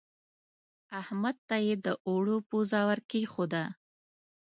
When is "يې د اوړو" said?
1.65-2.37